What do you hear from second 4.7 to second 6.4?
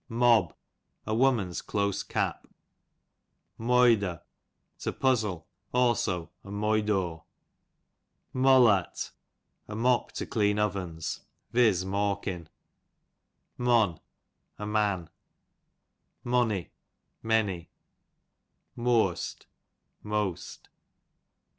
a puzzle i also